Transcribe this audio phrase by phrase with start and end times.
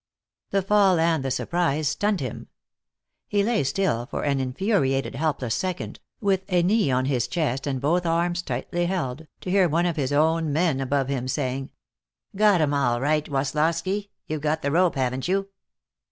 [0.49, 2.47] The fall and the surprise stunned him.
[3.27, 7.79] He lay still for an infuriated helpless second, with a knee on his chest and
[7.79, 11.69] both arms tightly held, to hear one of his own men above him saying:
[12.35, 13.29] "Got him, all right.
[13.29, 15.49] Woslosky, you've got the rope, haven't you?"